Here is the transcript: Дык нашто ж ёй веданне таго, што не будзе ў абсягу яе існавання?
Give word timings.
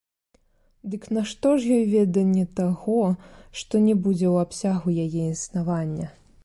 Дык 0.93 1.03
нашто 1.17 1.51
ж 1.65 1.75
ёй 1.75 1.83
веданне 1.93 2.45
таго, 2.61 2.99
што 3.61 3.83
не 3.87 3.95
будзе 4.05 4.27
ў 4.33 4.35
абсягу 4.45 4.89
яе 5.07 5.23
існавання? 5.39 6.07